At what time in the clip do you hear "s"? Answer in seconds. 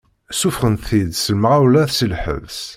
1.21-1.25